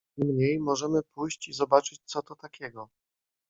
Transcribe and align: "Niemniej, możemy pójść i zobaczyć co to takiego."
"Niemniej, 0.17 0.59
możemy 0.59 1.03
pójść 1.03 1.47
i 1.47 1.53
zobaczyć 1.53 2.01
co 2.05 2.21
to 2.21 2.35
takiego." 2.35 2.89